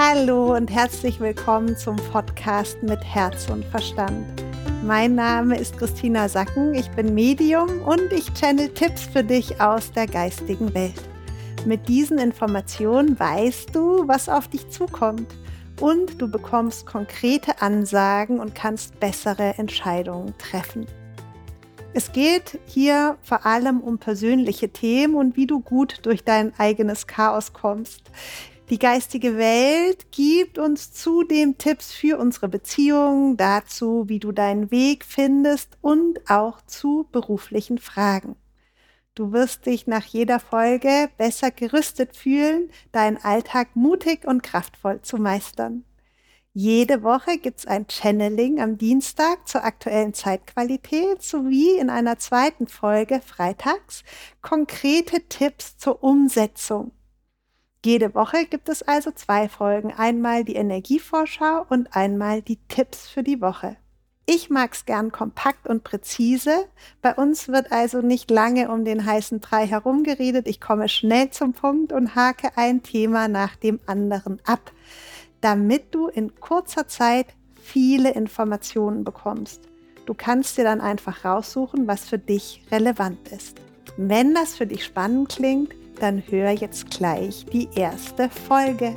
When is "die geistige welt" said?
28.70-30.12